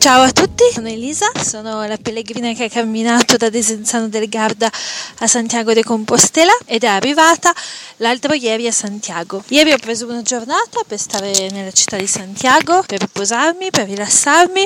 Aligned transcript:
Ciao 0.00 0.22
a 0.22 0.32
tutti, 0.32 0.64
sono 0.72 0.88
Elisa, 0.88 1.30
sono 1.44 1.86
la 1.86 1.98
pellegrina 1.98 2.54
che 2.54 2.64
ha 2.64 2.68
camminato 2.70 3.36
da 3.36 3.50
Desenzano 3.50 4.08
del 4.08 4.30
Garda 4.30 4.72
a 5.18 5.26
Santiago 5.26 5.74
de 5.74 5.84
Compostela 5.84 6.56
ed 6.64 6.84
è 6.84 6.86
arrivata 6.86 7.52
l'altro 7.98 8.32
ieri 8.32 8.66
a 8.66 8.72
Santiago. 8.72 9.44
Ieri 9.48 9.72
ho 9.72 9.76
preso 9.76 10.08
una 10.08 10.22
giornata 10.22 10.80
per 10.86 10.98
stare 10.98 11.50
nella 11.50 11.70
città 11.72 11.98
di 11.98 12.06
Santiago, 12.06 12.82
per 12.86 13.00
riposarmi, 13.00 13.68
per 13.70 13.88
rilassarmi 13.88 14.64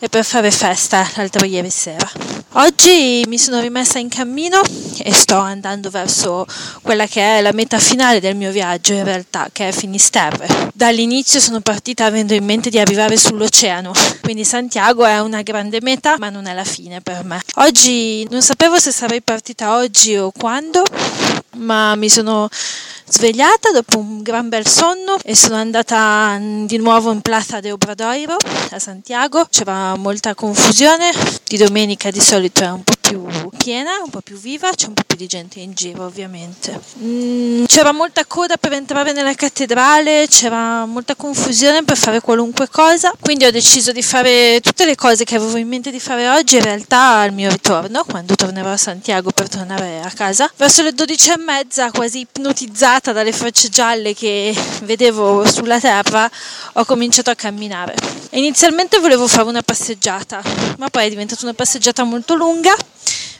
e 0.00 0.08
per 0.08 0.24
fare 0.24 0.50
festa 0.50 1.08
l'altro 1.14 1.46
ieri 1.46 1.70
sera. 1.70 2.37
Oggi 2.52 3.24
mi 3.28 3.36
sono 3.36 3.60
rimessa 3.60 3.98
in 3.98 4.08
cammino 4.08 4.62
e 5.02 5.12
sto 5.12 5.36
andando 5.36 5.90
verso 5.90 6.46
quella 6.80 7.06
che 7.06 7.20
è 7.20 7.40
la 7.42 7.52
meta 7.52 7.78
finale 7.78 8.20
del 8.20 8.36
mio 8.36 8.50
viaggio 8.50 8.94
in 8.94 9.04
realtà, 9.04 9.50
che 9.52 9.68
è 9.68 9.72
Finisterre. 9.72 10.70
Dall'inizio 10.72 11.40
sono 11.40 11.60
partita 11.60 12.06
avendo 12.06 12.32
in 12.32 12.44
mente 12.44 12.70
di 12.70 12.78
arrivare 12.78 13.18
sull'oceano, 13.18 13.92
quindi 14.22 14.44
Santiago 14.44 15.04
è 15.04 15.20
una 15.20 15.42
grande 15.42 15.80
meta, 15.82 16.16
ma 16.18 16.30
non 16.30 16.46
è 16.46 16.54
la 16.54 16.64
fine 16.64 17.02
per 17.02 17.22
me. 17.22 17.38
Oggi 17.56 18.26
non 18.30 18.40
sapevo 18.40 18.78
se 18.78 18.92
sarei 18.92 19.20
partita 19.20 19.76
oggi 19.76 20.16
o 20.16 20.32
quando, 20.36 20.82
ma 21.56 21.94
mi 21.96 22.08
sono 22.08 22.48
svegliata 23.08 23.70
dopo 23.72 23.98
un 23.98 24.22
gran 24.22 24.48
bel 24.48 24.66
sonno 24.66 25.16
e 25.22 25.34
sono 25.34 25.56
andata 25.56 26.38
di 26.40 26.76
nuovo 26.76 27.10
in 27.10 27.20
Plaza 27.20 27.60
de 27.60 27.72
Obradoiro 27.72 28.36
a 28.70 28.78
Santiago. 28.78 29.46
C'era 29.50 29.96
molta 29.96 30.34
confusione, 30.34 31.10
di 31.46 31.56
domenica 31.56 32.10
di 32.10 32.20
solito 32.20 32.62
è 32.62 32.70
un 32.70 32.84
po' 32.84 32.97
più 33.08 33.26
piena, 33.56 33.92
un 34.04 34.10
po' 34.10 34.20
più 34.20 34.36
viva, 34.38 34.70
c'è 34.70 34.86
un 34.86 34.92
po' 34.92 35.02
più 35.06 35.16
di 35.16 35.26
gente 35.26 35.60
in 35.60 35.72
giro 35.72 36.04
ovviamente. 36.04 36.78
Mm, 36.98 37.64
c'era 37.64 37.92
molta 37.92 38.26
coda 38.26 38.58
per 38.58 38.72
entrare 38.74 39.12
nella 39.12 39.32
cattedrale, 39.32 40.26
c'era 40.28 40.84
molta 40.84 41.14
confusione 41.14 41.82
per 41.84 41.96
fare 41.96 42.20
qualunque 42.20 42.68
cosa, 42.68 43.14
quindi 43.18 43.46
ho 43.46 43.50
deciso 43.50 43.92
di 43.92 44.02
fare 44.02 44.60
tutte 44.60 44.84
le 44.84 44.94
cose 44.94 45.24
che 45.24 45.36
avevo 45.36 45.56
in 45.56 45.68
mente 45.68 45.90
di 45.90 46.00
fare 46.00 46.28
oggi 46.28 46.56
in 46.56 46.62
realtà 46.62 47.20
al 47.20 47.32
mio 47.32 47.48
ritorno, 47.48 48.04
quando 48.04 48.34
tornerò 48.34 48.70
a 48.70 48.76
Santiago 48.76 49.30
per 49.30 49.48
tornare 49.48 50.02
a 50.04 50.10
casa. 50.10 50.50
Verso 50.56 50.82
le 50.82 50.92
12 50.92 51.30
e 51.30 51.38
mezza, 51.38 51.90
quasi 51.90 52.20
ipnotizzata 52.20 53.12
dalle 53.12 53.32
facce 53.32 53.70
gialle 53.70 54.12
che 54.12 54.54
vedevo 54.82 55.46
sulla 55.46 55.80
terra, 55.80 56.30
ho 56.74 56.84
cominciato 56.84 57.30
a 57.30 57.34
camminare. 57.34 57.94
Inizialmente 58.32 58.98
volevo 58.98 59.26
fare 59.26 59.48
una 59.48 59.62
passeggiata, 59.62 60.42
ma 60.76 60.90
poi 60.90 61.06
è 61.06 61.08
diventata 61.08 61.44
una 61.44 61.54
passeggiata 61.54 62.04
molto 62.04 62.34
lunga 62.34 62.76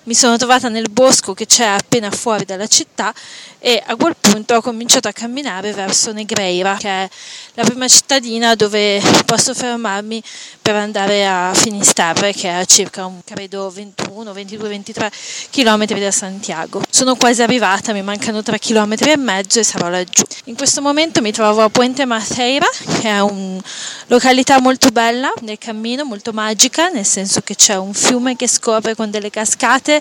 mi 0.08 0.14
sono 0.14 0.38
trovata 0.38 0.70
nel 0.70 0.88
bosco 0.90 1.34
che 1.34 1.44
c'è 1.44 1.66
appena 1.66 2.10
fuori 2.10 2.46
dalla 2.46 2.66
città 2.66 3.12
e 3.58 3.82
a 3.84 3.94
quel 3.94 4.16
punto 4.18 4.54
ho 4.54 4.62
cominciato 4.62 5.06
a 5.06 5.12
camminare 5.12 5.72
verso 5.72 6.12
Negreira, 6.12 6.76
che 6.78 6.88
è 6.88 7.08
la 7.54 7.64
prima 7.64 7.86
cittadina 7.88 8.54
dove 8.54 9.02
posso 9.26 9.52
fermarmi 9.52 10.22
per 10.62 10.76
andare 10.76 11.26
a 11.26 11.52
Finisterre, 11.52 12.32
che 12.32 12.48
è 12.48 12.52
a 12.52 12.64
circa 12.64 13.04
un, 13.04 13.20
credo 13.22 13.68
21, 13.68 14.32
22, 14.32 14.68
23 14.68 15.12
km 15.50 15.86
da 15.98 16.10
Santiago. 16.10 16.82
Sono 16.88 17.16
quasi 17.16 17.42
arrivata, 17.42 17.92
mi 17.92 18.02
mancano 18.02 18.42
3 18.42 18.58
km 18.58 18.94
e 19.00 19.16
mezzo 19.16 19.58
e 19.58 19.64
sarò 19.64 19.90
laggiù. 19.90 20.24
In 20.44 20.56
questo 20.56 20.80
momento 20.80 21.20
mi 21.20 21.32
trovo 21.32 21.62
a 21.62 21.68
Puente 21.68 22.06
Maceira, 22.06 22.66
che 23.00 23.08
è 23.08 23.20
una 23.20 23.60
località 24.06 24.60
molto 24.60 24.88
bella 24.90 25.32
nel 25.40 25.58
cammino, 25.58 26.04
molto 26.04 26.32
magica, 26.32 26.88
nel 26.88 27.04
senso 27.04 27.40
che 27.40 27.56
c'è 27.56 27.76
un 27.76 27.92
fiume 27.92 28.36
che 28.36 28.48
scorre 28.48 28.94
con 28.94 29.10
delle 29.10 29.30
cascate 29.30 29.97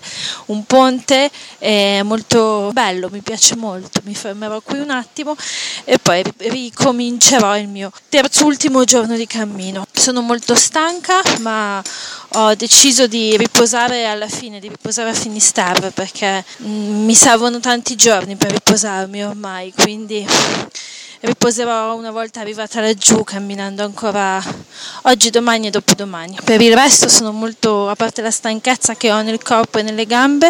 un 0.48 0.66
ponte 0.66 1.30
è 1.58 2.02
molto 2.04 2.70
bello, 2.74 3.10
mi 3.12 3.22
piace 3.22 3.56
molto. 3.56 4.02
Mi 4.04 4.16
fermerò 4.16 4.62
qui 4.62 4.80
un 4.80 4.90
attimo 4.90 5.36
e 5.84 5.98
poi 6.00 6.24
ricomincerò 6.38 7.58
il 7.58 7.68
mio 7.68 7.92
terzultimo 8.10 8.84
giorno 8.84 9.16
di 9.16 9.28
cammino. 9.28 9.86
Sono 9.92 10.22
molto 10.22 10.56
stanca, 10.56 11.22
ma 11.40 11.82
ho 12.34 12.56
deciso 12.56 13.08
di 13.08 13.36
riposare 13.38 14.06
alla 14.06 14.28
fine, 14.28 14.60
di 14.60 14.68
riposare 14.68 15.10
a 15.10 15.14
Finisterre 15.14 15.92
perché 15.92 16.44
mm, 16.64 17.06
mi 17.06 17.16
servono 17.16 17.60
tanti 17.60 17.96
giorni 17.96 18.36
per 18.36 18.52
riposarmi 18.52 19.24
ormai, 19.24 19.74
quindi 19.74 20.26
riposerò 21.22 21.96
una 21.96 22.12
volta 22.12 22.40
arrivata 22.40 22.82
laggiù 22.82 23.24
camminando 23.24 23.84
ancora 23.84 24.42
oggi, 25.04 25.30
domani 25.30 25.68
e 25.68 25.70
dopodomani. 25.70 26.38
Per 26.44 26.62
il 26.62 26.76
resto 26.76 27.10
sono 27.10 27.32
molto, 27.32 27.90
a 27.90 27.96
parte 27.96 28.22
la 28.22 28.32
stanchezza 28.32 28.96
che 28.96 29.12
ho 29.12 29.22
nel 29.22 29.42
corpo 29.42 29.80
e 29.80 29.82
nelle 29.82 30.06
gambe, 30.06 30.50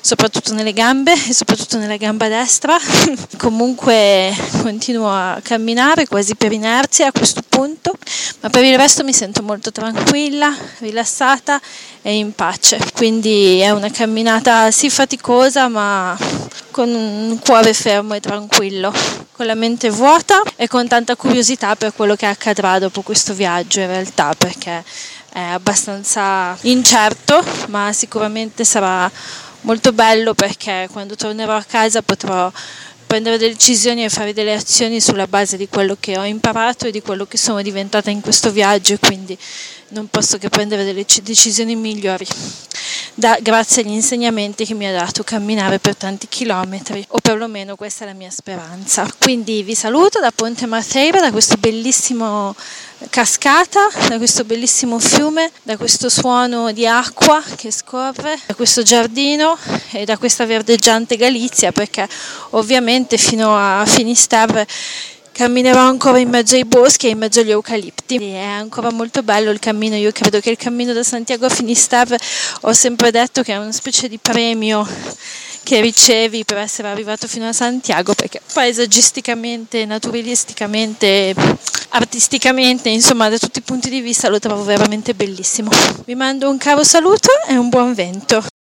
soprattutto 0.00 0.52
nelle 0.52 0.72
gambe 0.72 1.12
e 1.12 1.32
soprattutto 1.32 1.78
nella 1.78 1.96
gamba 1.96 2.28
destra. 2.28 2.76
Comunque 3.38 4.34
continuo 4.62 5.10
a 5.10 5.40
camminare 5.42 6.06
quasi 6.06 6.34
per 6.34 6.52
inerzia 6.52 7.08
a 7.08 7.12
questo 7.12 7.42
punto, 7.48 7.96
ma 8.40 8.50
per 8.50 8.64
il 8.64 8.76
resto 8.76 9.04
mi 9.04 9.12
sento 9.12 9.42
molto 9.42 9.72
tranquilla, 9.72 10.54
rilassata 10.78 11.60
e 12.02 12.16
in 12.16 12.34
pace. 12.34 12.78
Quindi 12.94 13.60
è 13.60 13.70
una 13.70 13.90
camminata 13.90 14.70
sì 14.70 14.90
faticosa, 14.90 15.68
ma 15.68 16.16
con 16.70 16.92
un 16.92 17.38
cuore 17.38 17.72
fermo 17.72 18.14
e 18.14 18.20
tranquillo, 18.20 18.92
con 19.34 19.46
la 19.46 19.56
mente 19.56 19.90
vuota 19.90 20.42
e 20.54 20.68
con 20.68 20.86
tanta 20.86 21.16
curiosità 21.16 21.74
per 21.74 21.92
quello 21.92 22.14
che 22.14 22.26
accadrà 22.26 22.78
dopo 22.78 23.02
questo 23.02 23.34
viaggio 23.34 23.80
in 23.80 23.88
realtà, 23.88 24.32
perché 24.38 24.84
è 25.32 25.40
abbastanza 25.40 26.56
incerto, 26.62 27.44
ma 27.66 27.92
sicuramente 27.92 28.64
sarà 28.64 29.10
molto 29.62 29.92
bello 29.92 30.34
perché 30.34 30.88
quando 30.92 31.16
tornerò 31.16 31.56
a 31.56 31.64
casa 31.64 32.00
potrò 32.02 32.50
prendere 33.06 33.36
delle 33.36 33.54
decisioni 33.54 34.04
e 34.04 34.08
fare 34.08 34.32
delle 34.32 34.54
azioni 34.54 35.00
sulla 35.00 35.26
base 35.26 35.56
di 35.56 35.68
quello 35.68 35.96
che 35.98 36.16
ho 36.16 36.24
imparato 36.24 36.86
e 36.86 36.92
di 36.92 37.02
quello 37.02 37.26
che 37.26 37.36
sono 37.36 37.60
diventata 37.60 38.10
in 38.10 38.20
questo 38.20 38.52
viaggio 38.52 38.94
e 38.94 38.98
quindi 39.00 39.36
non 39.88 40.06
posso 40.08 40.38
che 40.38 40.48
prendere 40.48 40.84
delle 40.84 41.04
decisioni 41.22 41.74
migliori 41.74 42.26
da, 43.14 43.38
grazie 43.40 43.82
agli 43.82 43.92
insegnamenti 43.92 44.64
che 44.64 44.74
mi 44.74 44.86
ha 44.86 44.92
dato 44.92 45.22
camminare 45.22 45.78
per 45.78 45.96
tanti 45.96 46.26
chilometri 46.28 47.04
o 47.08 47.18
perlomeno 47.20 47.76
questa 47.76 48.04
è 48.04 48.08
la 48.08 48.14
mia 48.14 48.30
speranza. 48.30 49.08
Quindi 49.18 49.62
vi 49.62 49.74
saluto 49.74 50.20
da 50.20 50.32
Ponte 50.34 50.66
Maceira 50.66 51.20
da 51.20 51.30
questo 51.30 51.56
bellissimo 51.56 52.54
cascata, 53.10 53.88
da 54.08 54.16
questo 54.18 54.44
bellissimo 54.44 54.98
fiume, 54.98 55.50
da 55.62 55.76
questo 55.76 56.08
suono 56.08 56.72
di 56.72 56.86
acqua 56.86 57.42
che 57.56 57.70
scorre, 57.70 58.38
da 58.46 58.54
questo 58.54 58.82
giardino 58.82 59.56
e 59.92 60.04
da 60.04 60.16
questa 60.16 60.44
verdeggiante 60.46 61.16
Galizia 61.16 61.72
perché 61.72 62.08
ovviamente 62.50 63.16
fino 63.16 63.56
a 63.56 63.84
Finisterre 63.86 64.66
camminerò 65.34 65.80
ancora 65.80 66.18
in 66.18 66.28
mezzo 66.28 66.54
ai 66.54 66.64
boschi 66.64 67.08
e 67.08 67.10
in 67.10 67.18
mezzo 67.18 67.40
agli 67.40 67.50
eucalipti. 67.50 68.16
È 68.16 68.38
ancora 68.38 68.92
molto 68.92 69.22
bello 69.24 69.50
il 69.50 69.58
cammino, 69.58 69.96
io 69.96 70.12
credo 70.12 70.38
che 70.38 70.50
il 70.50 70.56
cammino 70.56 70.92
da 70.92 71.02
Santiago 71.02 71.46
a 71.46 71.48
Finisterre 71.48 72.18
ho 72.62 72.72
sempre 72.72 73.10
detto 73.10 73.42
che 73.42 73.52
è 73.52 73.56
una 73.56 73.72
specie 73.72 74.08
di 74.08 74.18
premio 74.18 74.86
che 75.64 75.80
ricevi 75.80 76.44
per 76.44 76.58
essere 76.58 76.88
arrivato 76.88 77.26
fino 77.26 77.48
a 77.48 77.52
Santiago 77.52 78.14
perché 78.14 78.40
paesaggisticamente, 78.52 79.84
naturalisticamente, 79.86 81.34
artisticamente, 81.88 82.90
insomma 82.90 83.28
da 83.28 83.38
tutti 83.38 83.58
i 83.58 83.62
punti 83.62 83.88
di 83.88 84.00
vista 84.00 84.28
lo 84.28 84.38
trovo 84.38 84.62
veramente 84.62 85.14
bellissimo. 85.14 85.70
Vi 86.04 86.14
mando 86.14 86.48
un 86.48 86.58
caro 86.58 86.84
saluto 86.84 87.30
e 87.48 87.56
un 87.56 87.70
buon 87.70 87.92
vento. 87.94 88.44